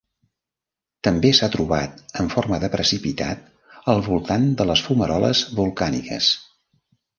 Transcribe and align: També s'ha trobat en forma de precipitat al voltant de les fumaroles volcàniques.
També 1.07 1.29
s'ha 1.39 1.49
trobat 1.55 1.99
en 2.23 2.31
forma 2.37 2.59
de 2.63 2.71
precipitat 2.77 3.45
al 3.95 4.03
voltant 4.09 4.49
de 4.63 4.69
les 4.73 4.85
fumaroles 4.89 5.45
volcàniques. 5.63 6.35